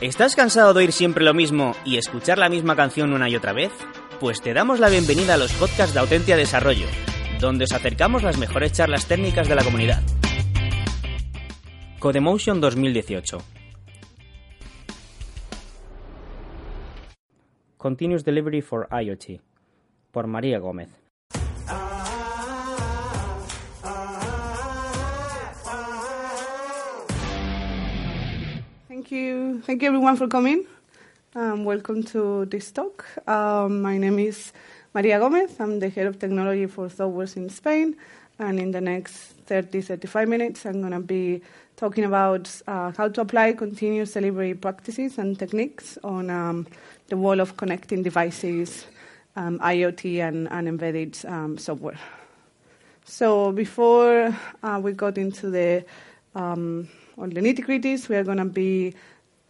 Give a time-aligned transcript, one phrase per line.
[0.00, 3.52] ¿Estás cansado de oír siempre lo mismo y escuchar la misma canción una y otra
[3.52, 3.70] vez?
[4.18, 6.86] Pues te damos la bienvenida a los podcasts de Autentia Desarrollo,
[7.38, 10.02] donde os acercamos las mejores charlas técnicas de la comunidad.
[11.98, 13.42] Codemotion 2018
[17.76, 19.42] Continuous Delivery for IoT
[20.12, 20.99] por María Gómez.
[29.10, 29.60] Thank you.
[29.62, 30.66] Thank you everyone for coming.
[31.34, 33.04] Um, welcome to this talk.
[33.26, 34.52] Um, my name is
[34.94, 35.58] Maria Gomez.
[35.58, 37.96] I'm the head of technology for Thoughtworks in Spain.
[38.38, 41.42] And in the next 30, 35 minutes, I'm going to be
[41.74, 46.68] talking about uh, how to apply continuous delivery practices and techniques on um,
[47.08, 48.86] the wall of connecting devices,
[49.34, 51.98] um, IoT, and, and embedded um, software.
[53.06, 55.84] So before uh, we got into the
[57.20, 58.08] all the nitty gritties.
[58.08, 58.94] We are going to be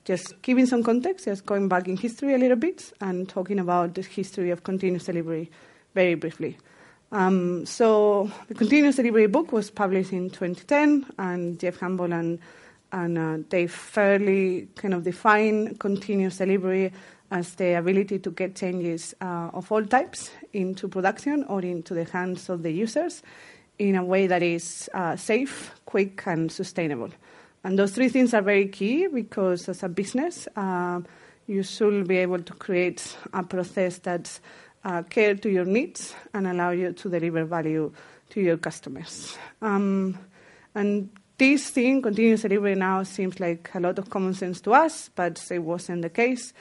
[0.04, 3.94] just giving some context, just going back in history a little bit and talking about
[3.94, 5.50] the history of continuous delivery
[5.94, 6.56] very briefly.
[7.12, 12.38] Um, so the continuous delivery book was published in 2010, and Jez Humble and
[12.92, 16.92] and uh, Dave Farley kind of define continuous delivery
[17.30, 22.04] as the ability to get changes uh, of all types into production or into the
[22.04, 23.22] hands of the users
[23.78, 27.10] in a way that is uh, safe, quick, and sustainable.
[27.62, 31.00] And those three things are very key because as a business, uh,
[31.46, 34.40] you should be able to create a process that's
[34.84, 37.92] uh, care to your needs and allow you to deliver value
[38.30, 39.36] to your customers.
[39.60, 40.18] Um,
[40.74, 45.10] and this thing, continuous delivery, now seems like a lot of common sense to us,
[45.14, 46.52] but it wasn't the case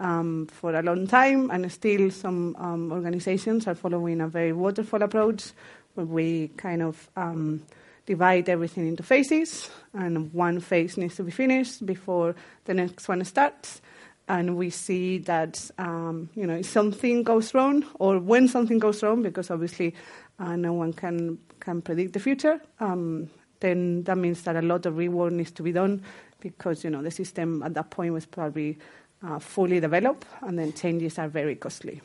[0.00, 5.02] um, for a long time, and still some um, organizations are following a very waterfall
[5.02, 5.52] approach
[5.94, 7.62] where we kind of um,
[8.06, 12.34] divide everything into phases, and one phase needs to be finished before
[12.64, 13.80] the next one starts.
[14.28, 19.02] And we see that um, you know if something goes wrong, or when something goes
[19.02, 19.94] wrong, because obviously
[20.38, 22.60] uh, no one can can predict the future.
[22.78, 23.28] Um,
[23.60, 26.02] then that means that a lot of rework needs to be done
[26.40, 28.78] because you know the system at that point was probably
[29.22, 32.00] uh, fully developed, and then changes are very costly.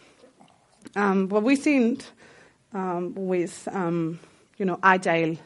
[0.96, 2.04] Um, what we think
[2.74, 4.20] um, with um,
[4.58, 5.38] you know agile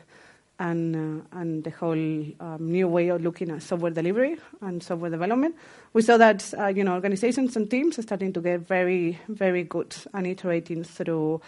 [0.59, 5.09] and, uh, and the whole um, new way of looking at software delivery and software
[5.09, 5.55] development,
[5.93, 9.63] we saw that uh, you know organizations and teams are starting to get very very
[9.63, 11.41] good and iterating through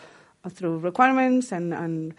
[0.43, 2.15] uh, through requirements and, and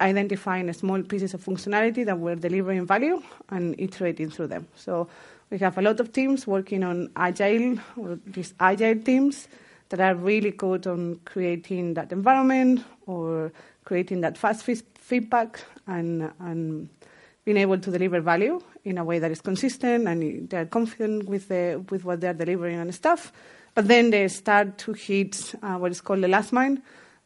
[0.00, 4.66] identifying small pieces of functionality that were delivering value and iterating through them.
[4.74, 5.08] So
[5.50, 9.48] we have a lot of teams working on agile or these agile teams
[9.90, 13.52] that are really good on creating that environment or
[13.88, 14.68] creating that fast
[15.00, 16.90] feedback and, and
[17.46, 21.48] being able to deliver value in a way that is consistent and they're confident with,
[21.48, 23.32] the, with what they're delivering and stuff.
[23.74, 26.76] But then they start to hit uh, what is called the last mile,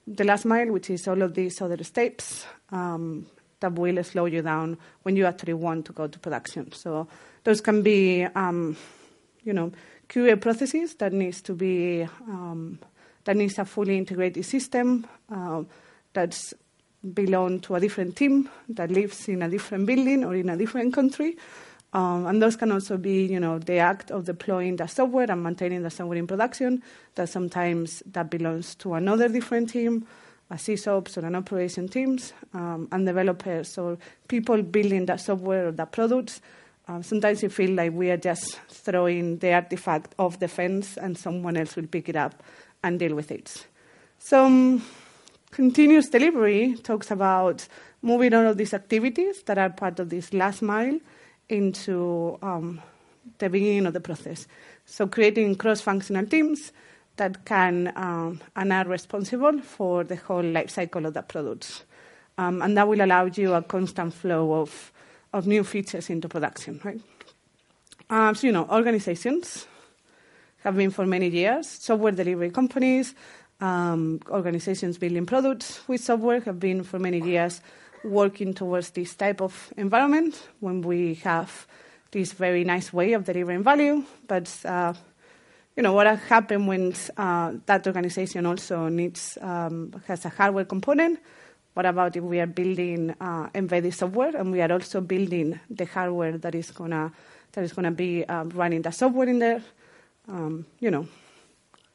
[0.06, 3.27] the last mile, which is all of these other steps um,
[3.59, 6.71] that will slow you down when you actually want to go to production.
[6.71, 7.09] So
[7.43, 8.77] those can be, um,
[9.43, 9.73] you know,
[10.09, 12.79] QA processes that needs to be um,
[13.25, 15.62] that needs a fully integrated system uh,
[16.12, 16.55] that's
[17.15, 20.95] belong to a different team that lives in a different building or in a different
[20.95, 21.37] country.
[21.93, 25.43] Um, and those can also be, you know, the act of deploying the software and
[25.43, 26.83] maintaining the software in production.
[27.17, 30.06] That sometimes that belongs to another different team,
[30.50, 33.99] a SysOps or an operation teams, um, and developers or
[34.29, 36.41] people building that software or the products.
[36.89, 41.17] Um, sometimes you feel like we are just throwing the artifact off the fence and
[41.17, 42.43] someone else will pick it up
[42.82, 43.67] and deal with it.
[44.19, 44.82] So um,
[45.52, 47.69] Continuous delivery talks about
[48.00, 50.99] moving all of these activities that are part of this last mile
[51.50, 52.81] into um,
[53.37, 54.49] the beginning of the process.
[54.87, 56.72] So creating cross-functional teams
[57.16, 61.84] that can um, and are responsible for the whole life cycle of the product.
[62.38, 64.90] Um, and that will allow you a constant flow of,
[65.34, 67.00] of new features into production, right?
[68.08, 69.66] Um, so, you know, organizations
[70.64, 73.14] have been for many years, software delivery companies,
[73.62, 77.61] um, organizations building products with software have been for many years
[78.05, 81.67] working towards this type of environment when we have
[82.11, 84.05] this very nice way of delivering value.
[84.26, 84.94] But uh,
[85.76, 91.20] you know what happens when uh, that organization also needs um, has a hardware component?
[91.75, 95.87] What about if we are building uh, embedded software and we are also building the
[95.87, 97.12] hardware that is gonna
[97.53, 99.62] that is gonna be um, running the software in there?
[100.29, 101.06] Um, you know,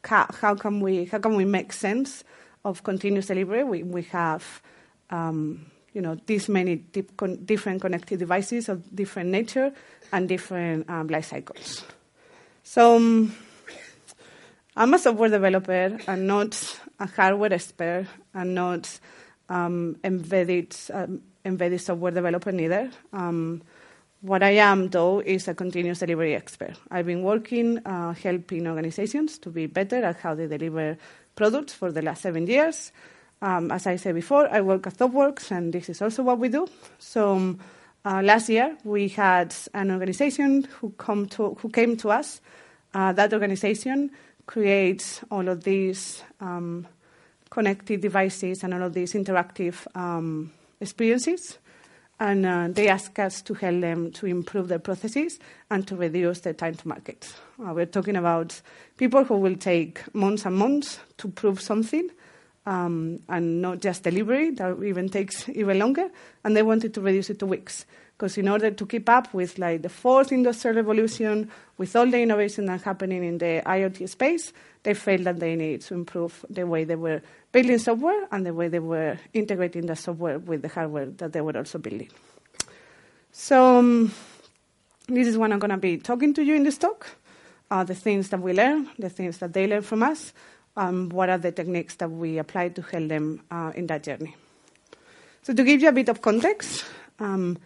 [0.08, 2.24] how, how, can we how can we make sense
[2.64, 3.64] of continuous delivery?
[3.64, 4.62] We we have
[5.10, 6.84] um, you know these many
[7.18, 9.72] con- different connected devices of different nature
[10.12, 11.84] and different um, life cycles.
[12.64, 12.96] So.
[12.96, 13.36] Um,
[14.80, 18.06] I'm a software developer and not a hardware expert
[18.36, 19.00] and not
[19.50, 22.92] um, embedded, um, embedded software developer neither.
[24.22, 26.74] What I am, though, is a continuous delivery expert.
[26.90, 30.98] I've been working uh, helping organizations to be better at how they deliver
[31.36, 32.92] products for the last seven years.
[33.44, 36.50] Um, as I said before, I work at ThoughtWorks, and this is also what we
[36.50, 36.68] do.
[36.98, 37.60] So um,
[38.04, 42.42] uh, last year, we had an organization who, come to, who came to us.
[42.96, 44.10] Uh, that organization
[44.48, 46.88] creates all of these um,
[47.52, 51.60] connected devices and all of these interactive um, experiences.
[52.20, 56.40] And uh, they ask us to help them to improve their processes and to reduce
[56.40, 57.32] the time to market.
[57.60, 58.60] Uh, we're talking about
[58.98, 62.10] people who will take months and months to prove something,
[62.66, 66.10] um, and not just delivery, that even takes even longer,
[66.44, 67.86] and they wanted to reduce it to weeks.
[68.18, 72.20] Because in order to keep up with like the fourth industrial revolution, with all the
[72.20, 76.66] innovation that's happening in the IoT space, they felt that they needed to improve the
[76.66, 77.22] way they were
[77.52, 81.42] building software and the way they were integrating the software with the hardware that they
[81.42, 82.10] were also building.
[83.32, 84.12] So um,
[85.08, 87.06] this is what I'm going to be talking to you in this talk.
[87.70, 90.34] Uh, the things that we learn, the things that they learn from us,
[90.76, 94.36] um, what are the techniques that we apply to help them uh, in that journey.
[95.44, 96.84] So to give you a bit of context,
[97.20, 97.58] um,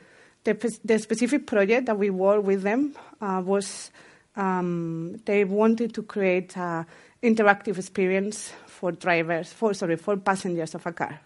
[0.44, 3.92] the, the, specific project that we worked with them uh, was
[4.36, 6.86] um, they wanted to create an
[7.22, 11.20] interactive experience for drivers, for sorry, for passengers of a car.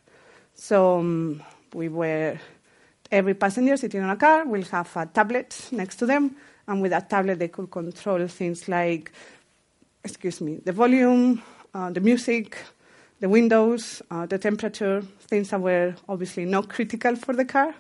[0.54, 2.38] So um, we were
[3.12, 6.36] every passenger sitting on a car will have a tablet next to them,
[6.68, 9.12] and with that tablet they could control things like,
[10.04, 11.42] excuse me, the volume,
[11.74, 12.58] uh, the music,
[13.20, 17.74] the windows, uh, the temperature, things that were obviously not critical for the car.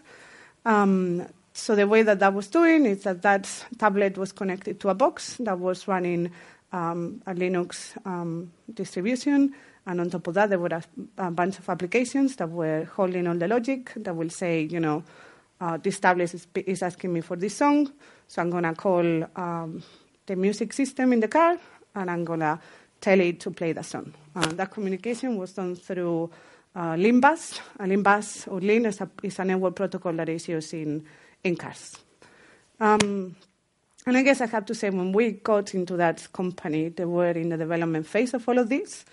[0.65, 4.89] Um, so the way that that was doing is that that tablet was connected to
[4.89, 6.31] a box that was running
[6.73, 10.83] um, a Linux um, distribution, and on top of that, there were a,
[11.17, 15.03] a, bunch of applications that were holding all the logic that will say, you know,
[15.61, 17.91] uh, this tablet is, is, asking me for this song,
[18.27, 19.83] so I'm going to call um,
[20.25, 21.57] the music system in the car,
[21.93, 22.59] and I'm going to
[22.99, 24.13] tell it to play the song.
[24.35, 26.31] Uh, that communication was done through
[26.75, 27.59] uh, LIN bus.
[27.79, 31.05] A LIN bus or LIN is a, is a network protocol that is used in,
[31.43, 31.95] in cars.
[32.79, 33.35] Um,
[34.05, 37.31] and I guess I have to say, when we got into that company, they were
[37.31, 39.05] in the development phase of all of this.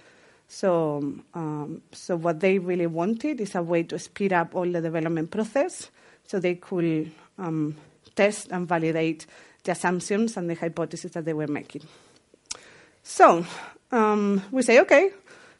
[0.48, 4.82] So, um, so what they really wanted is a way to speed up all the
[4.82, 5.90] development process,
[6.26, 7.74] so they could um,
[8.14, 9.24] test and validate
[9.64, 11.82] the assumptions and the hypotheses that they were making.
[13.02, 13.46] So
[13.90, 15.10] um, we say, okay,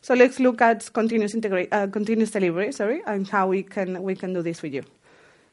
[0.03, 4.35] so let's look at continuous, uh, continuous delivery, sorry, and how we can, we can
[4.35, 4.83] do this with you.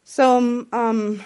[0.03, 1.23] So um,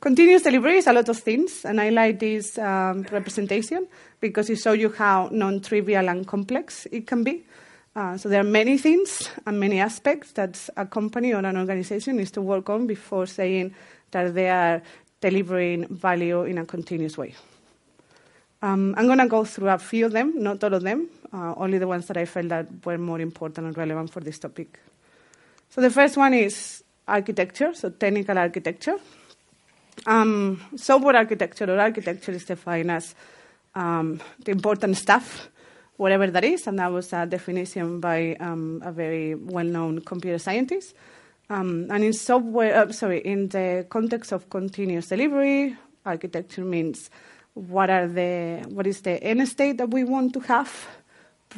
[0.00, 3.86] continuous delivery is a lot of things, and I like this um, representation
[4.20, 7.44] because it shows you how non-trivial and complex it can be.
[7.94, 12.16] Uh, so there are many things and many aspects that a company or an organization
[12.16, 13.72] needs to work on before saying
[14.10, 14.82] that they are
[15.20, 17.34] delivering value in a continuous way.
[18.60, 21.54] Um, I'm going to go through a few of them, not all of them, uh,
[21.56, 24.80] only the ones that I felt that were more important and relevant for this topic.
[25.70, 28.96] So the first one is architecture, so technical architecture.
[30.06, 33.14] Um, software architecture or architecture is defined as
[33.74, 35.48] um, the important stuff,
[35.96, 40.94] whatever that is, and that was a definition by um, a very well-known computer scientist.
[41.50, 47.08] Um, and in software, uh, sorry, in the context of continuous delivery, architecture means
[47.58, 50.86] what are the what is the end state that we want to have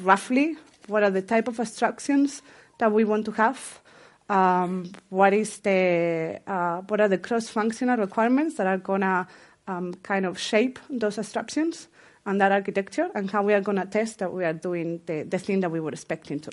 [0.00, 0.57] roughly?
[0.87, 2.42] What are the type of abstractions
[2.78, 3.80] that we want to have?
[4.28, 9.28] Um, what is the uh, what are the cross-functional requirements that are gonna
[9.66, 11.88] um, kind of shape those abstractions
[12.25, 15.38] and that architecture and how we are gonna test that we are doing the, the
[15.38, 16.50] thing that we were expecting to.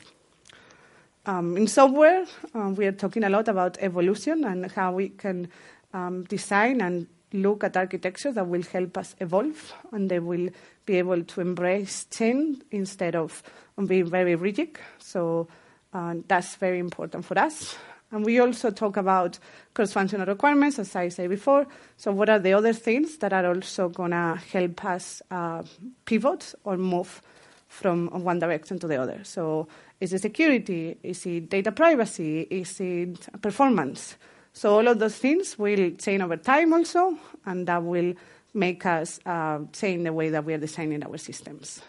[1.25, 5.49] Um, in software um, we are talking a lot about evolution and how we can
[5.93, 10.49] um, design and look at architecture that will help us evolve and they will
[10.85, 13.43] be able to embrace change instead of
[13.85, 14.77] being very rigid.
[14.99, 15.47] So
[15.93, 17.75] uh, that's very important for us.
[18.11, 19.37] And we also talk about
[19.73, 21.67] cross-functional requirements, as I said before.
[21.97, 25.63] So what are the other things that are also going to help us uh,
[26.05, 27.21] pivot or move
[27.67, 29.19] from one direction to the other?
[29.23, 29.67] So
[29.99, 30.97] is it security?
[31.03, 32.47] Is it data privacy?
[32.49, 34.15] Is it performance?
[34.57, 38.15] So all of those things will change over time also, and that will
[38.55, 41.79] make us uh, change the way that we are designing our systems.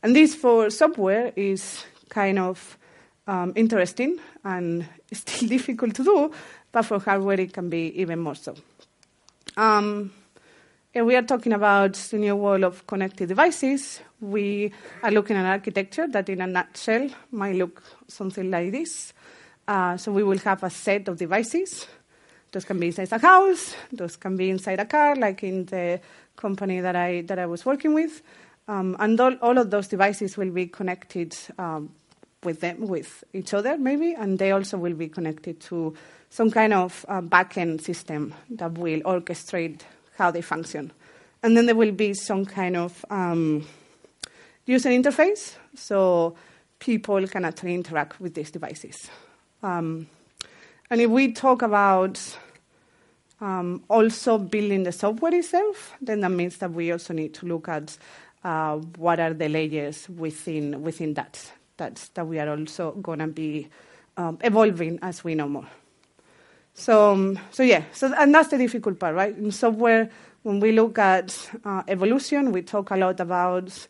[0.00, 2.78] And this for software is kind of
[3.26, 6.32] um, interesting and still difficult to do,
[6.70, 8.54] but for hardware it can be even more so.
[9.56, 10.12] Um,
[10.94, 13.98] we are talking about the new world of connected devices.
[14.20, 14.72] We
[15.02, 19.12] are looking at architecture that, in a nutshell, might look something like this.
[19.66, 21.86] Uh, so we will have a set of devices.
[22.50, 23.74] Those can be inside a house.
[23.92, 26.00] Those can be inside a car, like in the
[26.36, 28.22] company that I that I was working with.
[28.68, 31.90] Um, and all, all, of those devices will be connected um,
[32.44, 35.94] with them, with each other, maybe, and they also will be connected to
[36.30, 39.80] some kind of uh, backend system that will orchestrate
[40.16, 40.92] how they function.
[41.42, 43.66] And then there will be some kind of um,
[44.64, 46.36] user interface, so
[46.78, 49.10] people can actually interact with these devices.
[49.62, 50.08] Um,
[50.90, 52.20] and if we talk about
[53.40, 57.68] um, also building the software itself, then that means that we also need to look
[57.68, 57.96] at
[58.44, 63.26] uh, what are the layers within within that that that we are also going to
[63.26, 63.68] be
[64.16, 65.66] um, evolving as we know more.
[66.74, 69.36] So um, so yeah, so and that's the difficult part, right?
[69.36, 70.10] In software,
[70.42, 73.86] when we look at uh, evolution, we talk a lot about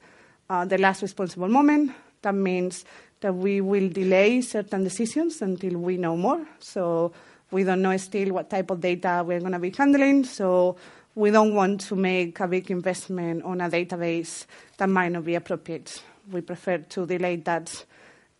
[0.50, 1.92] uh, the last responsible moment.
[2.22, 2.84] That means
[3.22, 6.46] that we will delay certain decisions until we know more.
[6.60, 7.12] So
[7.50, 10.24] we don't know still what type of data we're going to be handling.
[10.24, 10.76] So
[11.14, 15.34] we don't want to make a big investment on a database that might not be
[15.34, 16.02] appropriate.
[16.30, 17.84] We prefer to delay that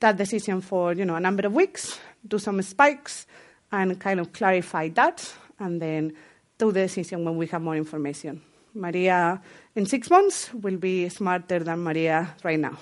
[0.01, 3.27] that decision for you know a number of weeks, do some spikes,
[3.71, 6.13] and kind of clarify that, and then
[6.59, 8.43] do the decision when we have more information.
[8.75, 9.41] Maria
[9.77, 12.79] in six months will be smarter than Maria right now,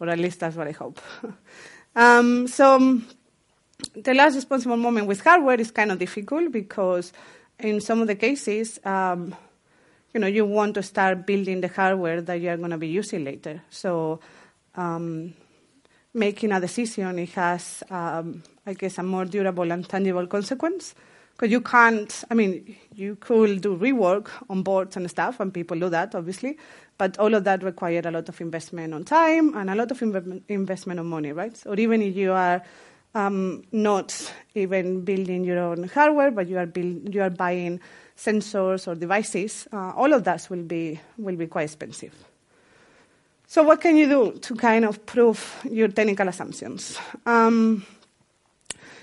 [0.00, 1.00] or at least that's what I hope.
[1.96, 3.00] um, so
[3.94, 7.12] the last responsible moment with hardware is kind of difficult because
[7.58, 9.34] in some of the cases, um,
[10.12, 12.88] you know, you want to start building the hardware that you are going to be
[12.88, 13.62] using later.
[13.70, 14.20] So,
[14.74, 15.34] um,
[16.14, 20.94] making a decision it has, um, I guess, a more durable and tangible consequence.
[21.32, 25.78] Because you can't, I mean, you could do rework on boards and stuff, and people
[25.78, 26.56] do that, obviously,
[26.98, 30.00] but all of that requires a lot of investment on time and a lot of
[30.00, 31.60] inv- investment on money, right?
[31.66, 32.62] Or even if you are
[33.14, 37.80] um, not even building your own hardware, but you are, build, you are buying
[38.16, 42.14] sensors or devices, uh, all of that will be, will be quite expensive.
[43.46, 46.98] So what can you do to kind of prove your technical assumptions?
[47.24, 47.86] Um,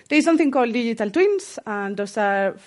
[0.10, 2.58] there is something called digital twins, and those are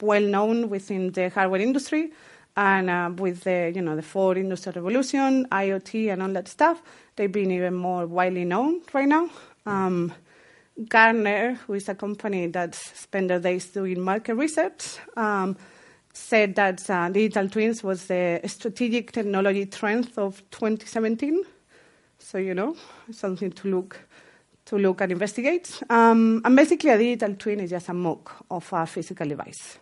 [0.00, 2.12] well known within the hardware industry.
[2.56, 6.82] And uh, with the, you know, the fourth industrial revolution, IoT, and all that stuff,
[7.14, 9.28] they've been even more widely known right now.
[9.66, 10.12] Um,
[10.88, 15.56] Gartner, who is a company that spent their days doing market research, um,
[16.12, 21.42] said that uh, digital twins was the strategic technology trend of 2017.
[22.18, 22.76] So you know,
[23.12, 24.00] something to look
[24.66, 25.80] to look and investigate.
[25.88, 29.78] Um, and basically, a digital twin is just a mock of a physical device.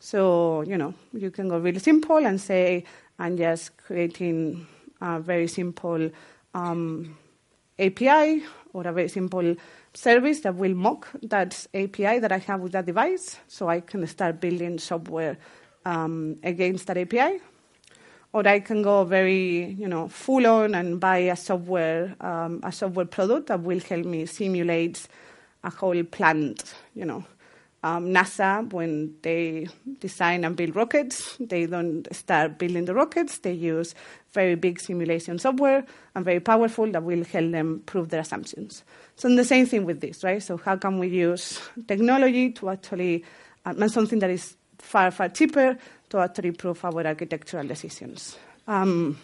[0.00, 2.84] So you know, you can go really simple and say,
[3.18, 4.66] I'm just creating
[5.00, 6.10] a very simple
[6.54, 7.16] um,
[7.78, 9.56] API or a very simple
[9.94, 14.06] service that will mock that API that I have with that device, so I can
[14.06, 15.38] start building software
[15.84, 17.40] um, against that API.
[18.32, 22.70] Or I can go very, you know, full on and buy a software, um, a
[22.70, 25.08] software product that will help me simulate
[25.64, 27.24] a whole plant, you know.
[27.82, 29.68] Um, NASA, when they
[30.00, 33.38] design and build rockets, they don't start building the rockets.
[33.38, 33.94] They use
[34.32, 38.82] very big simulation software and very powerful that will help them prove their assumptions.
[39.14, 40.42] So the same thing with this, right?
[40.42, 43.24] So how can we use technology to actually,
[43.64, 45.78] um, and something that is far, far cheaper
[46.10, 48.36] to actually prove our architectural decisions.
[48.66, 49.18] Um,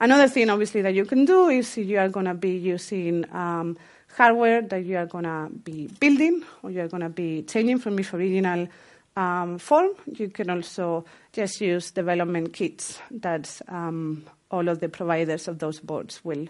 [0.00, 3.76] another thing, obviously, that you can do is you are going to be using um,
[4.16, 7.78] hardware that you are going to be building or you are going to be changing
[7.78, 8.68] from its original
[9.16, 9.90] um, form.
[10.06, 15.80] You can also just use development kits that um, all of the providers of those
[15.80, 16.46] boards will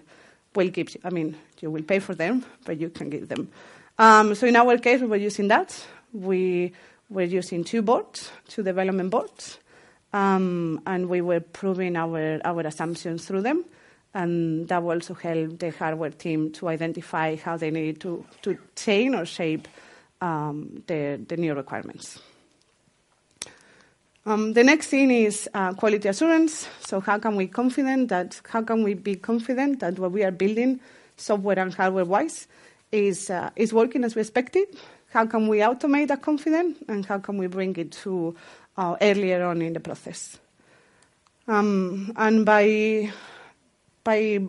[0.54, 1.00] will give you.
[1.04, 3.48] I mean, you will pay for them, but you can give them.
[3.98, 5.84] Um, so in our case, we were using that.
[6.12, 6.72] We
[7.10, 9.58] were using two boards, two development boards,
[10.12, 13.64] um, and we were proving our, our assumptions through them.
[14.14, 18.56] And that will also help the hardware team to identify how they need to, to
[18.74, 19.68] change or shape
[20.20, 22.18] um, the, the new requirements.
[24.26, 26.68] Um, the next thing is uh, quality assurance.
[26.80, 30.30] So how can we confident that how can we be confident that what we are
[30.30, 30.80] building,
[31.16, 32.46] software and hardware wise,
[32.92, 34.66] is uh, is working as we expected?
[35.14, 38.36] How can we automate that confidence, and how can we bring it to
[38.76, 40.38] uh, earlier on in the process?
[41.46, 43.10] Um, and by
[44.08, 44.40] by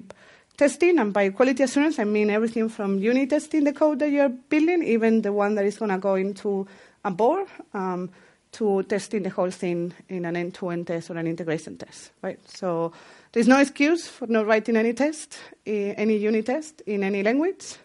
[0.56, 4.30] testing and by quality assurance, I mean everything from unit testing the code that you're
[4.30, 6.66] building, even the one that is going to go into
[7.04, 7.48] a board.
[7.74, 8.10] Um,
[8.52, 12.40] to testing the whole thing in an end-to-end test or an integration test, right?
[12.50, 12.92] So
[13.32, 17.76] there's no excuse for not writing any test, any unit test in any language.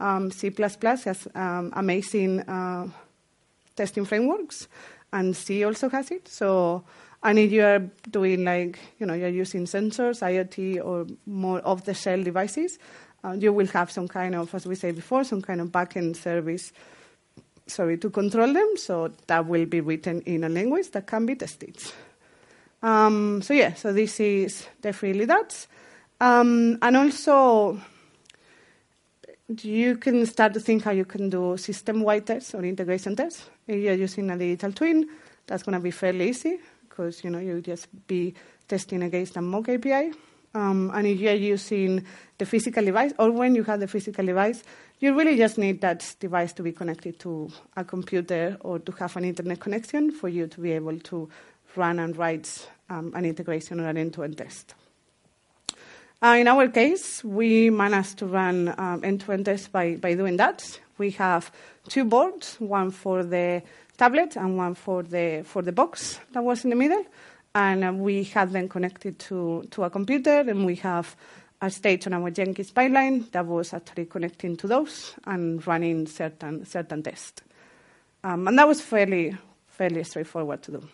[0.00, 2.88] Um, C++ has um, amazing uh,
[3.76, 4.66] testing frameworks,
[5.12, 6.28] and C also has it.
[6.28, 6.84] So,
[7.22, 12.24] and if you are doing like, you know, you're using sensors, IoT, or more off-the-shelf
[12.24, 12.78] devices,
[13.24, 16.16] uh, you will have some kind of, as we said before, some kind of backend
[16.16, 16.72] service
[17.66, 18.76] sorry, to control them.
[18.76, 21.76] So that will be written in a language that can be tested.
[22.82, 25.66] Um, so yeah, so this is definitely that.
[26.20, 27.80] Um, and also,
[29.62, 33.48] you can start to think how you can do system-wide tests or integration tests.
[33.66, 35.08] If you're using a digital twin,
[35.46, 36.58] that's going to be fairly easy
[36.98, 38.34] because you know you just be
[38.66, 40.12] testing against a mock API.
[40.54, 42.04] Um, and if you're using
[42.38, 44.64] the physical device, or when you have the physical device,
[44.98, 49.16] you really just need that device to be connected to a computer or to have
[49.16, 51.28] an internet connection for you to be able to
[51.76, 54.74] run and write um, an integration or an end-to-end test.
[56.20, 60.80] Uh, in our case, we managed to run um, end-to-end tests by, by doing that.
[60.96, 61.52] We have
[61.88, 63.62] two boards, one for the
[63.98, 67.04] tablet and one for the, for the box that was in the middle.
[67.54, 71.16] And uh, we had them connected to, to a computer, and we have
[71.60, 76.64] a stage on our Jenkins pipeline that was actually connecting to those and running certain
[76.64, 77.42] certain tests.
[78.22, 79.36] Um, and that was fairly
[79.66, 80.88] fairly straightforward to do.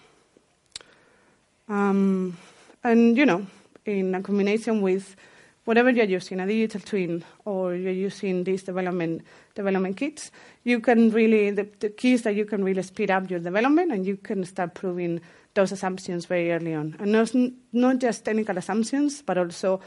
[1.69, 2.37] Um,
[2.83, 3.47] and you know,
[3.85, 5.17] in a combination with
[5.64, 9.22] whatever you're using, a digital twin, or you're using these development
[9.55, 10.31] development kits,
[10.64, 13.92] you can really the, the key is that you can really speed up your development
[13.92, 15.20] and you can start proving
[15.55, 17.33] those assumptions very early on, and not,
[17.72, 19.81] not just technical assumptions, but also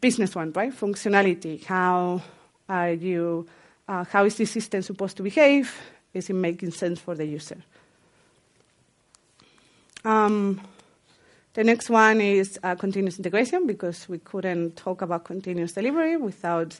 [0.00, 0.72] business one, right?
[0.72, 1.64] Functionality.
[1.64, 2.20] How
[2.68, 3.46] are you?
[3.86, 5.74] Uh, how is this system supposed to behave?
[6.12, 7.58] Is it making sense for the user?
[10.04, 10.60] Um,
[11.58, 16.78] the next one is uh, continuous integration because we couldn't talk about continuous delivery without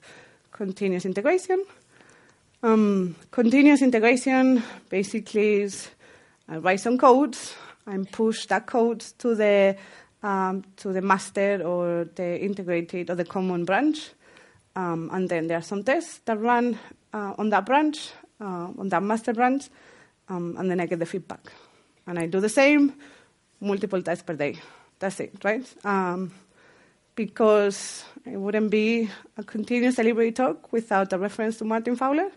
[0.53, 1.65] continuous integration.
[2.63, 5.89] Um, continuous integration basically is
[6.49, 7.37] I uh, write some code
[7.87, 9.77] and push that code to the
[10.23, 14.11] um, to the master or the integrated or the common branch.
[14.77, 16.79] Um, and then there are some tests that run
[17.13, 19.71] uh, on that branch, uh, on that master branch,
[20.29, 21.51] um, and then I get the feedback.
[22.07, 22.95] And I do the same
[23.61, 24.57] multiple times per day.
[24.99, 25.67] That's it, right?
[25.85, 26.33] Um,
[27.15, 32.31] because it wouldn't be a continuous delivery talk without a reference to Martin Fowler.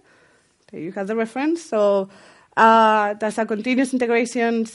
[0.72, 1.64] There you have the reference.
[1.64, 2.10] So
[2.58, 4.66] uh, that's a continuous integration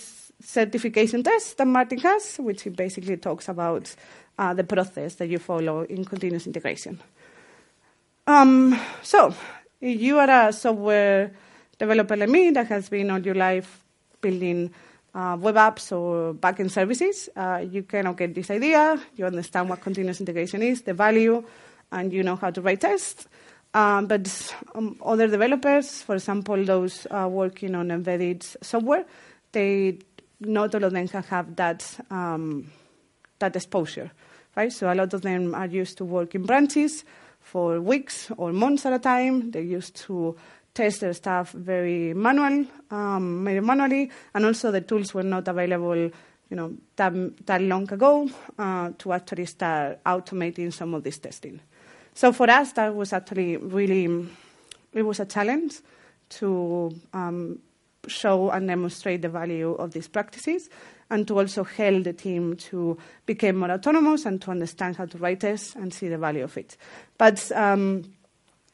[0.43, 3.95] certification test that Martin has, which he basically talks about
[4.39, 7.01] uh, the process that you follow in continuous integration.
[8.27, 9.35] Um, so,
[9.81, 11.33] if you are a software
[11.79, 13.85] developer like me that has been all your life
[14.21, 14.73] building
[15.17, 19.01] uh, web apps or backend services, uh, you kind of get this idea.
[19.17, 21.43] You understand what continuous integration is, the value,
[21.91, 23.27] and you know how to write tests.
[23.73, 29.07] Um, but um, other developers, for example, those uh, working on embedded software,
[29.53, 29.99] they
[30.41, 32.71] not all of them can have that um,
[33.39, 34.11] that exposure,
[34.55, 34.73] right?
[34.73, 37.05] So a lot of them are used to work in branches
[37.41, 39.51] for weeks or months at a time.
[39.51, 40.37] They're used to
[40.77, 46.57] test their stuff very manual, um, manually, and also the tools were not available, you
[46.57, 47.13] know, that,
[47.47, 51.61] that long ago uh, to actually start automating some of this testing.
[52.15, 54.29] So for us, that was actually really,
[54.93, 55.81] it was a challenge
[56.29, 57.59] to um,
[58.07, 60.69] show and demonstrate the value of these practices
[61.09, 65.19] and to also help the team to become more autonomous and to understand how to
[65.19, 66.77] write tests and see the value of it.
[67.17, 68.05] But um,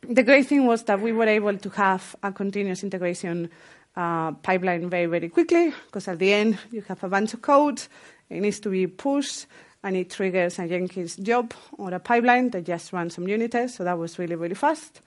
[0.09, 3.51] the great thing was that we were able to have a continuous integration
[3.97, 7.83] uh, pipeline very, very quickly because at the end you have a bunch of code,
[8.29, 9.47] it needs to be pushed,
[9.83, 13.77] and it triggers a Jenkins job or a pipeline that just runs some unit tests.
[13.77, 15.01] So that was really, really fast.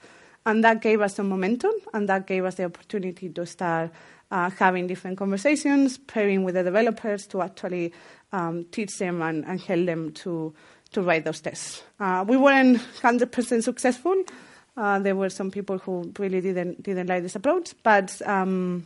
[0.44, 3.90] And that gave us some momentum, and that gave us the opportunity to start
[4.30, 7.92] uh, having different conversations, pairing with the developers to actually
[8.32, 10.54] um, teach them and, and, help them to
[10.92, 11.82] to write those tests.
[11.98, 14.14] Uh, we weren't 100% successful.
[14.76, 18.84] Uh, there were some people who really didn't didn't like this approach, but um,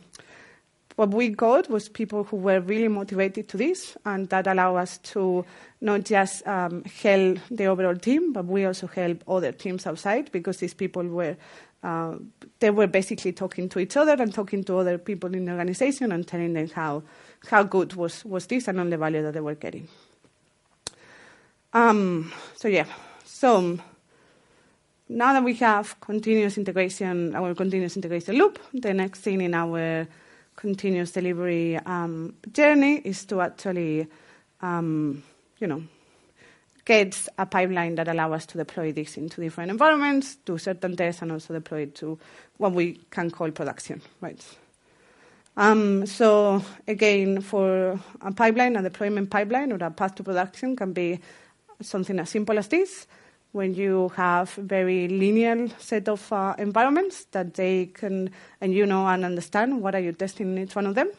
[0.95, 4.97] what we got was people who were really motivated to this, and that allowed us
[4.99, 5.43] to
[5.81, 10.57] not just um, help the overall team, but we also help other teams outside because
[10.57, 11.35] these people were
[11.83, 12.15] uh,
[12.59, 16.11] they were basically talking to each other and talking to other people in the organization
[16.11, 17.03] and telling them how
[17.49, 19.87] how good was was this and all the value that they were getting.
[21.73, 22.85] Um, so yeah,
[23.25, 23.79] so
[25.11, 30.07] now that we have continuous integration, our continuous integration loop, the next thing in our
[30.55, 34.07] continuous delivery um, journey is to actually,
[34.61, 35.21] um,
[35.59, 35.83] you know,
[36.85, 41.21] get a pipeline that allows us to deploy this into different environments, do certain tests,
[41.21, 42.17] and also deploy it to
[42.57, 44.41] what we can call production, right?
[45.57, 50.93] Um, so again, for a pipeline, a deployment pipeline or a path to production can
[50.93, 51.19] be
[51.81, 53.07] something as simple as this
[53.51, 58.29] when you have a very linear set of uh, environments that they can,
[58.61, 61.09] and you know and understand what are you testing in each one of them.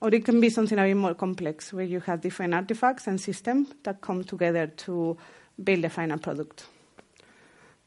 [0.00, 3.20] Or it can be something a bit more complex, where you have different artifacts and
[3.20, 5.16] systems that come together to
[5.62, 6.66] build a final product.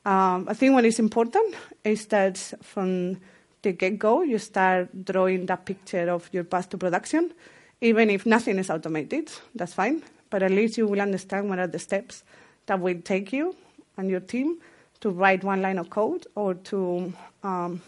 [0.05, 3.17] Um, I think what is important is that from
[3.63, 7.33] the get-go, you start drawing that picture of your path to production.
[7.81, 11.67] Even if nothing is automated, that's fine, but at least you will understand what are
[11.67, 12.23] the steps
[12.65, 13.55] that will take you
[13.97, 14.57] and your team
[15.01, 17.81] to write one line of code or to um,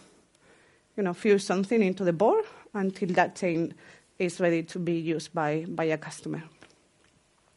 [0.95, 3.73] you know, fuse something into the board until that chain
[4.19, 6.43] is ready to be used by, by a customer.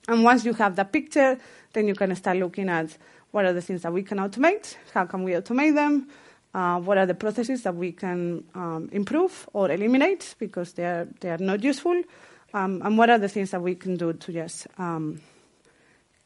[0.08, 1.38] And once you have that picture,
[1.72, 2.96] then you can start looking at
[3.30, 6.08] what are the things that we can automate, how can we automate them,
[6.52, 11.08] uh, what are the processes that we can um, improve or eliminate because they are,
[11.20, 12.02] they are not useful,
[12.54, 15.20] um, and what are the things that we can do to just um,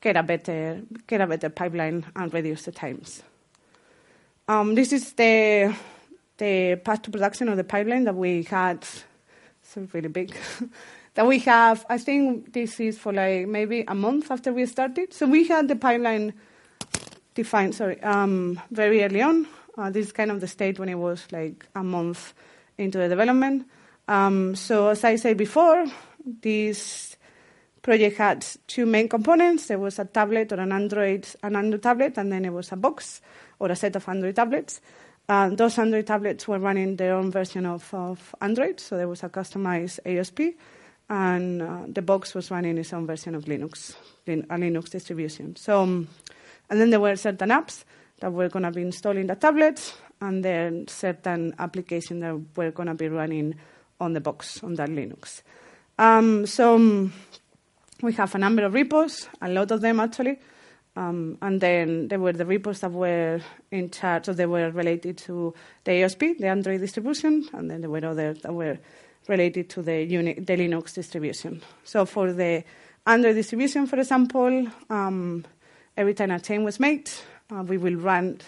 [0.04, 3.22] get a better get a better pipeline and reduce the times.
[4.46, 5.74] Um, this is the
[6.36, 8.86] the path to production of the pipeline that we had.
[9.62, 10.36] So really big.
[11.14, 11.86] that we have.
[11.88, 15.14] I think this is for like maybe a month after we started.
[15.14, 16.34] So we had the pipeline
[17.34, 17.74] defined.
[17.74, 19.46] Sorry, um, very early on.
[19.78, 22.34] Uh, this is kind of the state when it was like a month
[22.76, 23.66] into the development.
[24.06, 25.86] Um, so as I said before,
[26.42, 27.16] this
[27.84, 29.68] project had two main components.
[29.68, 32.76] There was a tablet or an Android, an Android tablet, and then it was a
[32.76, 33.20] box
[33.60, 34.80] or a set of Android tablets.
[35.28, 39.28] Those Android tablets were running their own version of, of Android, so there was a
[39.28, 40.54] customized AOSP,
[41.08, 43.94] and uh, the box was running its own version of Linux,
[44.26, 45.54] a Linux distribution.
[45.56, 46.08] So, and
[46.70, 47.84] then there were certain apps
[48.20, 52.70] that were going to be installed in the tablets, and then certain applications that were
[52.70, 53.54] going to be running
[54.00, 55.42] on the box on that Linux.
[55.98, 57.10] Um, so
[58.02, 60.38] we have a number of repos, a lot of them actually.
[60.96, 65.18] Um, and then there were the repos that were in charge, or they were related
[65.18, 65.52] to
[65.82, 68.78] the AOSP, the Android distribution, and then there were others that were
[69.26, 71.62] related to the, Uni- the Linux distribution.
[71.82, 72.62] So for the
[73.06, 75.44] Android distribution, for example, um,
[75.96, 77.10] every time a change was made,
[77.50, 78.40] uh, we will run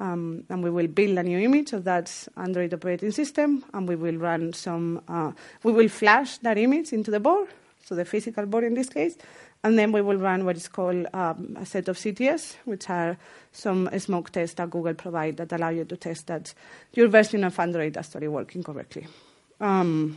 [0.00, 3.96] um, and we will build a new image of that Android operating system, and we
[3.96, 7.48] will run some, uh, we will flash that image into the board,
[7.84, 9.16] so the physical board in this case.
[9.62, 13.18] And then we will run what is called um, a set of CTS, which are
[13.52, 16.54] some smoke tests that Google provide that allow you to test that
[16.94, 19.06] your version of Android is actually working correctly.
[19.60, 20.16] Um,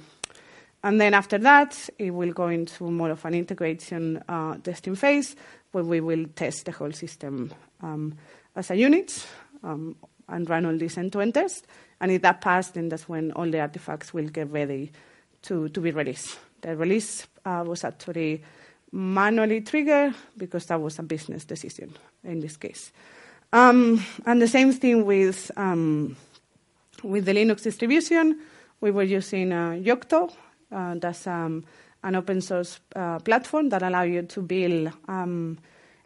[0.83, 5.35] and then after that, it will go into more of an integration uh, testing phase
[5.71, 8.15] where we will test the whole system um,
[8.55, 9.25] as a unit
[9.63, 9.95] um,
[10.29, 11.63] and run all these end-to-end tests.
[11.99, 14.91] And if that passes, then that's when all the artifacts will get ready
[15.43, 16.37] to, to be released.
[16.63, 18.41] The release uh, was actually
[18.91, 22.91] manually triggered because that was a business decision in this case.
[23.51, 26.15] Um, and the same thing with um,
[27.03, 28.39] with the Linux distribution.
[28.81, 30.33] We were using uh, Yocto.
[30.71, 31.63] Uh, that's um,
[32.03, 35.57] an open source uh, platform that allows you to build um,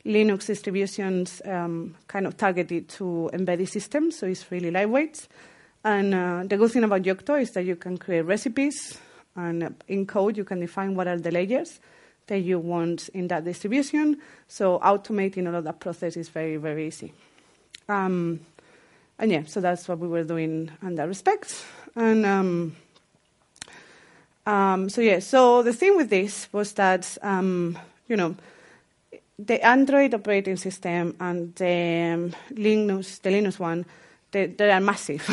[0.06, 5.28] Linux distributions um, kind of targeted to embedded systems, so it's really lightweight.
[5.84, 8.98] And uh, the good thing about Yocto is that you can create recipes
[9.38, 11.80] and in code, you can define what are the layers
[12.28, 14.19] that you want in that distribution.
[14.47, 17.13] So automating all of that process is very, very easy.
[17.88, 18.41] Um,
[19.19, 21.63] and yeah, so that's what we were doing in that respect.
[21.95, 22.76] And um,
[24.45, 28.36] um, so yeah, so the thing with this was that um, you know
[29.39, 33.86] the Android operating system and the um, Linux, the Linux one,
[34.32, 35.26] they, they are massive.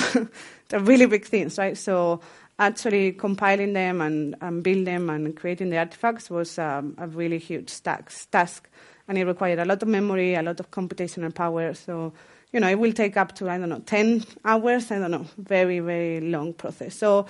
[0.68, 1.76] They're really big things, right?
[1.76, 2.20] So
[2.58, 7.38] actually compiling them and, and building them and creating the artifacts was um, a really
[7.38, 8.68] huge task.
[9.08, 11.74] and it required a lot of memory, a lot of computational power.
[11.74, 12.12] So,
[12.52, 15.26] you know, it will take up to, I don't know, 10 hours, I don't know,
[15.38, 16.96] very, very long process.
[16.96, 17.26] So,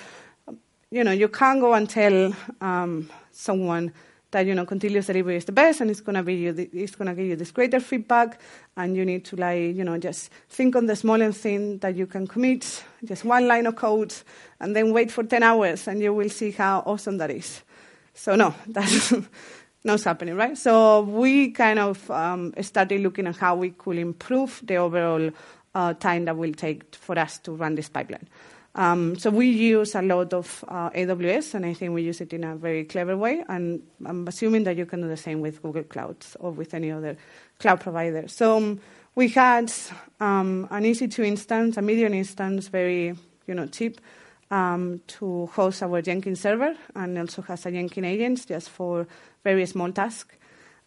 [0.90, 3.92] you know, you can't go and tell um, someone
[4.34, 7.06] that you know continuous delivery is the best and it's to be you it's going
[7.06, 8.40] to give you this greater feedback
[8.76, 12.04] and you need to like you know just think on the smallest thing that you
[12.04, 14.12] can commit just one line of code
[14.58, 17.62] and then wait for 10 hours and you will see how awesome that is.
[18.12, 19.14] So no that's
[19.84, 20.58] not happening right?
[20.58, 25.30] So we kind of um, started looking at how we could improve the overall
[25.76, 28.28] uh, time that will take for us to run this pipeline
[28.76, 32.32] um, so we use a lot of uh, AWS, and I think we use it
[32.32, 33.44] in a very clever way.
[33.48, 36.90] And I'm assuming that you can do the same with Google Clouds or with any
[36.90, 37.16] other
[37.60, 38.26] cloud provider.
[38.26, 38.80] So um,
[39.14, 39.72] we had
[40.18, 43.14] um, an EC2 instance, a medium instance, very
[43.46, 44.00] you know cheap,
[44.50, 49.06] um, to host our Jenkins server, and also has a Jenkins agent just for
[49.44, 50.34] very small tasks.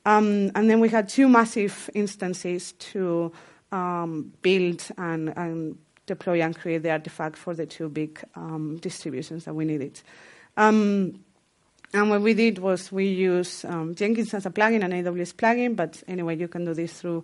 [0.06, 3.32] Um, and then we had two massive instances to
[3.71, 9.46] um, build and, and deploy and create the artifact for the two big um, distributions
[9.46, 10.02] that we needed.
[10.58, 11.24] Um,
[11.93, 15.76] and what we did was we use um, Jenkins as a plugin, an AWS plugin,
[15.76, 17.24] but anyway, you can do this through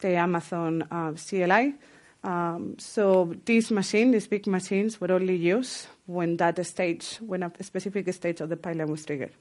[0.00, 1.74] the Amazon uh, CLI.
[2.22, 7.52] Um, so these machines, these big machines, were only used when that stage, when a
[7.62, 9.32] specific stage of the pipeline was triggered.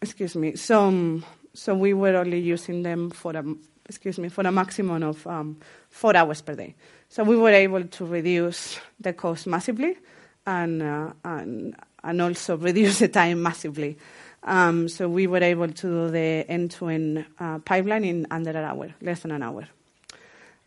[0.00, 0.56] Excuse me.
[0.56, 3.44] So, um, so we were only using them for a,
[3.86, 5.58] excuse me, for a maximum of um,
[5.90, 6.74] four hours per day.
[7.12, 9.98] So we were able to reduce the cost massively
[10.46, 13.98] and, uh, and, and also reduce the time massively.
[14.42, 18.94] Um, so we were able to do the end-to-end uh, pipeline in under an hour,
[19.02, 19.68] less than an hour.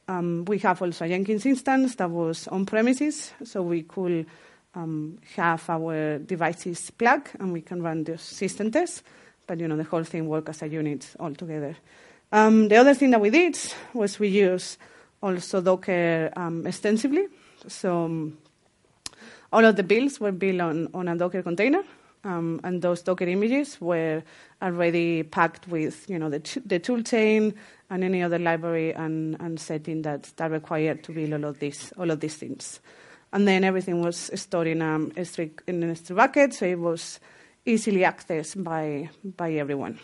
[0.07, 4.27] Um, we have also a Jenkins instance that was on premises, so we could
[4.75, 9.01] um, have our devices plugged and we can run the system tests,
[9.47, 11.75] but you know the whole thing work as a unit altogether.
[12.31, 13.57] Um, the other thing that we did
[13.95, 14.77] was we used
[15.25, 17.27] also Docker um, extensively.
[17.67, 18.37] So um,
[19.51, 21.83] all of the builds were built on, on a Docker container,
[22.23, 24.23] um, and those Docker images were
[24.61, 27.53] already packed with you know the, t- the tool chain
[27.89, 31.91] and any other library and, and setting that, that required to build all of these
[31.97, 32.79] all of these things.
[33.33, 36.79] And then everything was stored in um, a S3, in an S3 bucket, so it
[36.79, 37.19] was
[37.65, 39.99] easily accessed by by everyone.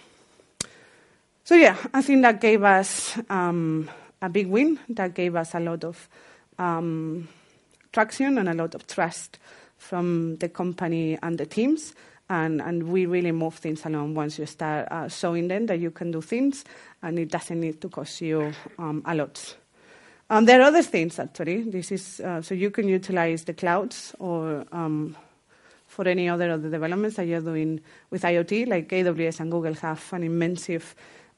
[1.44, 3.90] So yeah, I think that gave us um,
[4.22, 6.10] a big win that gave us a lot of
[6.60, 7.28] um,
[7.92, 9.40] traction and a lot of trust
[9.78, 11.94] from the company and the teams.
[12.30, 15.92] And, and we really move things along once you start uh, showing them that you
[15.92, 16.64] can do things
[17.04, 19.56] and it doesn't need to cost you um, a lot.
[20.30, 21.64] Um, there are other things actually.
[21.64, 25.18] This is uh, so you can utilize the clouds or um,
[25.88, 29.74] for any other of the developments that you're doing with IoT, like AWS and Google
[29.74, 30.70] have an immense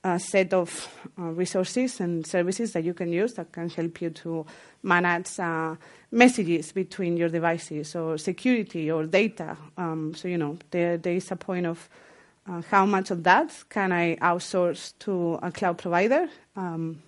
[0.03, 0.87] a set of
[1.17, 4.45] uh, resources and services that you can use that can help you to
[4.81, 5.75] manage uh,
[6.11, 9.55] messages between your devices or security or data.
[9.77, 11.89] Um, so, you know, there, there is a point of
[12.49, 17.01] uh, how much of that can I outsource to a cloud provider um,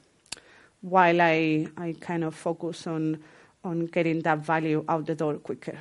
[0.81, 3.19] while I, I kind of focus on,
[3.63, 5.77] on getting that value out the door quicker.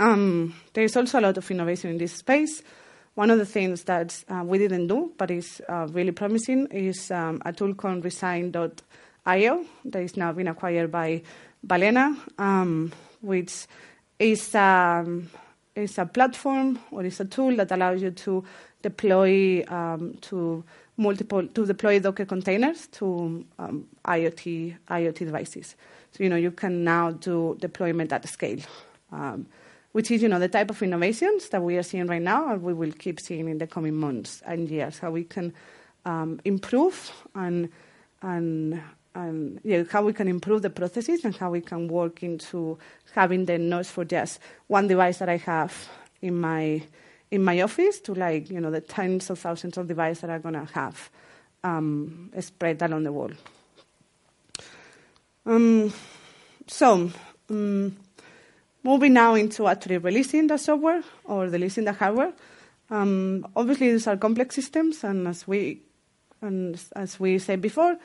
[0.00, 2.64] Um, there is also a lot of innovation in this space.
[3.14, 7.10] One of the things that uh, we didn't do, but is uh, really promising, is
[7.10, 11.22] um, a tool called Resin.io that is now being acquired by
[11.64, 13.66] Balena, um, which
[14.18, 15.30] is, um,
[15.76, 18.44] is a platform or is a tool that allows you to
[18.82, 20.64] deploy um, to
[20.96, 25.74] multiple to deploy Docker containers to um, IoT IoT devices.
[26.12, 28.60] So you know you can now do deployment at scale.
[29.10, 29.46] Um,
[29.94, 32.64] which is, you know, the type of innovations that we are seeing right now and
[32.64, 35.54] we will keep seeing in the coming months and years, how we can
[36.04, 37.68] um, improve and,
[38.20, 38.82] and,
[39.14, 42.76] and how we can improve the processes and how we can work into
[43.14, 45.88] having the nodes for just one device that I have
[46.20, 46.82] in my
[47.30, 50.38] in my office to like you know the tens of thousands of devices that are
[50.38, 51.10] going to have
[51.62, 53.36] um, spread along the world.
[55.46, 55.92] Um,
[56.66, 57.10] so
[57.50, 57.96] um,
[58.84, 62.34] Moving now into actually releasing the software or releasing the hardware.
[62.90, 65.80] Um, obviously, these are complex systems, and as we
[66.42, 67.96] and as we said before,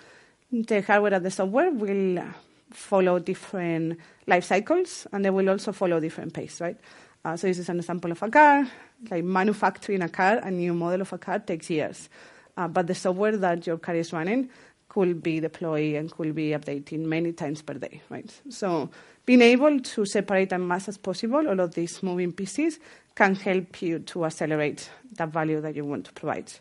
[0.51, 2.23] the hardware and the software will
[2.71, 6.77] follow different life cycles, and they will also follow different pace, right?
[7.25, 8.65] Uh, so this is an example of a car.
[9.11, 12.07] Like manufacturing a car, a new model of a car takes years,
[12.55, 14.49] uh, but the software that your car is running
[14.87, 18.31] could be deployed and could be updated many times per day, right?
[18.49, 18.89] So
[19.29, 22.79] being able to separate as much as possible all of these moving pieces
[23.13, 26.51] can help you to accelerate the value that you want to provide.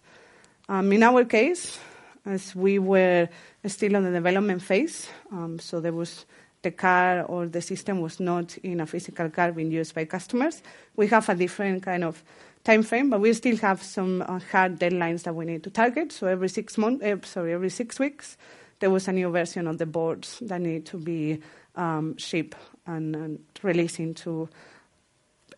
[0.68, 1.78] Um, in our case,
[2.26, 3.26] as we were
[3.64, 6.26] still on the development phase, um, so there was
[6.60, 10.60] the car or the system was not in a physical car being used by customers.
[10.94, 12.22] We have a different kind of
[12.64, 16.12] time frame, but we still have some uh, hard deadlines that we need to target.
[16.12, 18.36] So every six months, uh, sorry, every six weeks,
[18.80, 21.40] there was a new version of the boards that need to be
[21.78, 24.48] um, shipped and, and released into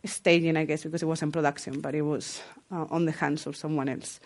[0.04, 3.46] staging, I guess, because it was in production, but it was uh, on the hands
[3.46, 4.20] of someone else.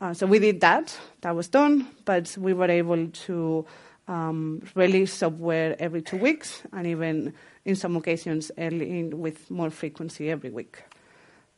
[0.00, 0.96] Uh, so we did that.
[1.22, 3.66] That was done, but we were able to
[4.06, 7.34] um, release software every two weeks, and even
[7.64, 10.82] in some occasions in, with more frequency every week.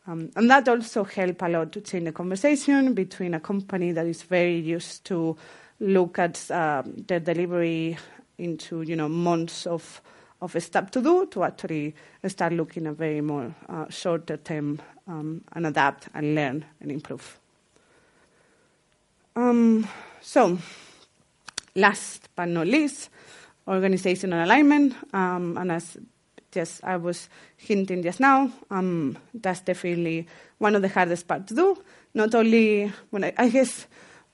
[0.06, 4.06] Um, and that also helped a lot to change the conversation between a company that
[4.06, 5.36] is very used to
[5.78, 7.98] look at um, their delivery
[8.40, 10.00] into you know months of
[10.42, 11.94] of stuff to do to actually
[12.26, 17.38] start looking a very more uh, shorter term um, and adapt and learn and improve.
[19.36, 19.86] Um,
[20.20, 20.58] so,
[21.74, 23.10] last but not least,
[23.68, 24.94] organizational alignment.
[25.12, 25.96] Um, and as
[26.52, 30.26] just I was hinting just now, um, that's definitely
[30.58, 31.82] one of the hardest parts to do.
[32.14, 33.86] Not only when I, I guess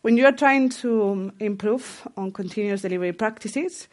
[0.06, 3.88] when you are trying to improve on continuous delivery practices,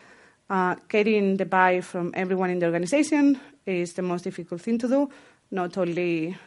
[0.47, 4.88] uh, getting the buy from everyone in the organization is the most difficult thing to
[4.88, 5.10] do,
[5.49, 6.38] not only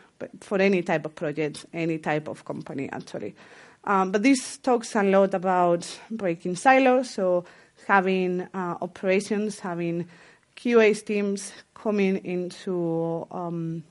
[0.41, 3.35] for any type of project, any type of company, actually.
[3.83, 7.45] Um, but this talks a lot about breaking silos, so
[7.89, 10.07] having uh, operations, having
[10.57, 13.83] QA teams coming into um,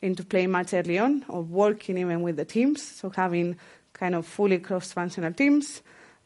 [0.00, 2.82] into play much early on, or working even with the teams.
[2.82, 3.56] So having
[4.02, 5.80] kind of fully cross-functional teams,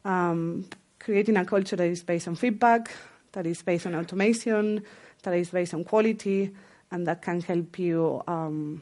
[0.06, 0.64] um,
[0.98, 2.90] creating a culture that is based on feedback,
[3.32, 4.82] that is based on automation,
[5.22, 6.50] that is based on quality,
[6.90, 8.80] and that can help you um,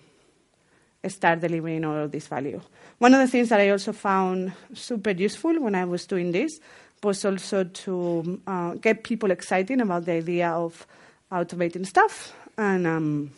[1.09, 2.61] start delivering all of this value.
[2.98, 6.61] One of the things that I also found super useful when I was doing this
[7.02, 10.87] was also to uh, get people excited about the idea of
[11.33, 13.33] automating stuff and um,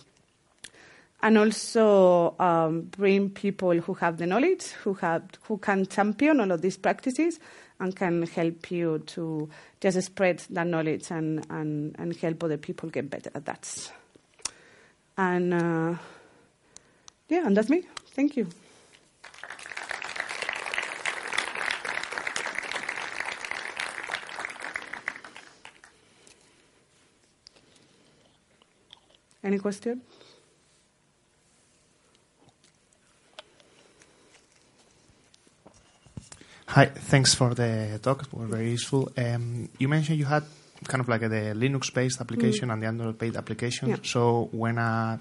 [1.26, 6.52] and also um, bring people who have the knowledge, who have who can champion all
[6.52, 7.40] of these practices,
[7.80, 12.88] and can help you to just spread that knowledge and, and, and help other people
[12.90, 13.92] get better at that.
[15.18, 15.94] And uh,
[17.28, 17.82] yeah, and that's me.
[18.10, 18.46] Thank you.
[29.42, 30.02] Any question?
[36.76, 38.24] Hi, thanks for the talk.
[38.24, 39.10] It was very useful.
[39.16, 40.44] Um, you mentioned you had
[40.84, 42.74] kind of like a, the Linux-based application mm.
[42.74, 43.88] and the Android-based application.
[43.88, 43.96] Yeah.
[44.02, 45.18] So when a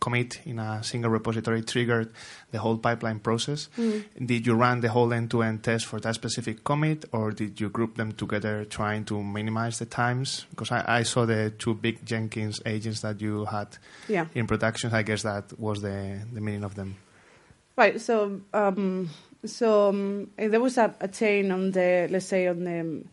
[0.00, 2.10] commit in a single repository triggered
[2.52, 4.02] the whole pipeline process, mm.
[4.24, 7.98] did you run the whole end-to-end test for that specific commit, or did you group
[7.98, 10.46] them together trying to minimize the times?
[10.48, 13.76] Because I, I saw the two big Jenkins agents that you had
[14.08, 14.24] yeah.
[14.34, 14.94] in production.
[14.94, 16.96] I guess that was the, the meaning of them.
[17.78, 18.00] Right.
[18.00, 19.08] So um,
[19.44, 23.04] so um, there was a, a, chain on the, let's say, on the,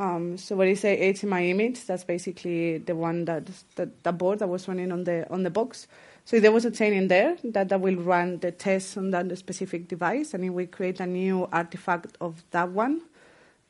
[0.00, 4.40] um, so when you say HMI image, that's basically the one that, that the board
[4.40, 5.86] that was running on the on the box.
[6.24, 9.38] So there was a chain in there that, that will run the test on that
[9.38, 13.00] specific device, and it will create a new artifact of that one,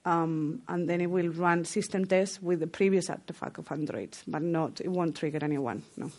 [0.06, 4.40] um, and then it will run system tests with the previous artifact of Android, but
[4.40, 5.82] not it won't trigger anyone.
[5.98, 6.10] No.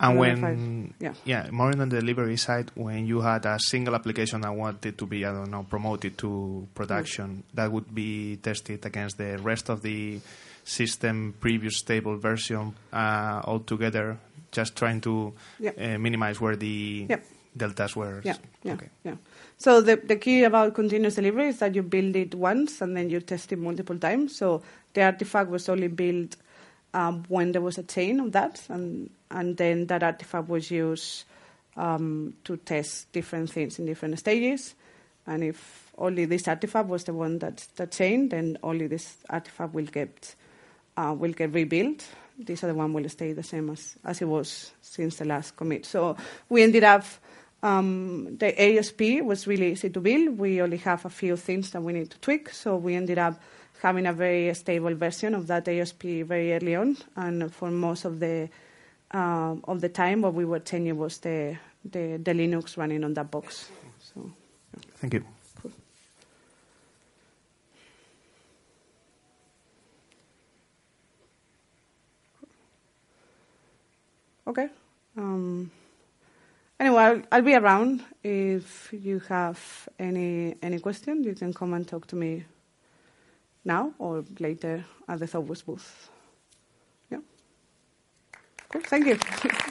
[0.00, 1.14] And when, yeah.
[1.24, 5.06] yeah, more on the delivery side, when you had a single application that wanted to
[5.06, 9.82] be, I don't know, promoted to production, that would be tested against the rest of
[9.82, 10.20] the
[10.64, 14.18] system previous stable version uh, altogether,
[14.50, 15.32] just trying to
[15.64, 17.20] uh, minimize where the yeah.
[17.56, 18.20] deltas were.
[18.24, 18.88] Yeah, yeah, okay.
[19.04, 19.14] yeah.
[19.58, 23.10] So the, the key about continuous delivery is that you build it once and then
[23.10, 24.36] you test it multiple times.
[24.36, 26.36] So the artifact was only built
[26.94, 31.24] um, when there was a chain of that, and and then that artifact was used
[31.76, 34.74] um, to test different things in different stages.
[35.26, 39.74] And if only this artifact was the one that that changed, then only this artifact
[39.74, 40.34] will get
[40.96, 42.06] uh, will get rebuilt.
[42.38, 45.84] This other one will stay the same as as it was since the last commit.
[45.84, 46.16] So
[46.48, 47.04] we ended up.
[47.62, 50.38] Um, the ASP was really easy to build.
[50.38, 53.40] We only have a few things that we need to tweak, so we ended up
[53.84, 58.18] having a very stable version of that ASP very early on, and for most of
[58.18, 58.48] the
[59.10, 63.12] uh, of the time, what we were changing was the, the, the Linux running on
[63.14, 63.68] that box.
[64.00, 64.32] So,
[64.72, 64.82] yeah.
[64.96, 65.24] Thank you.
[65.60, 65.70] Cool.
[74.48, 74.68] Okay.
[75.16, 75.70] Um,
[76.80, 78.02] anyway, I'll, I'll be around.
[78.22, 79.60] If you have
[79.98, 82.44] any any question, you can come and talk to me
[83.64, 86.10] now or later at the ThoughtWorks booth.
[87.10, 87.18] Yeah.
[88.68, 88.82] Cool.
[88.82, 89.18] Thank you.